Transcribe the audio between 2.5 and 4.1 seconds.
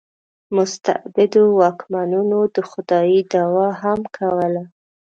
د خدایي دعوا هم